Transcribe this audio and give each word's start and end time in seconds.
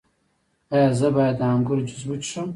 ایا 0.73 0.89
زه 0.99 1.07
باید 1.15 1.35
د 1.39 1.43
انګور 1.53 1.79
جوس 1.87 2.01
وڅښم؟ 2.07 2.47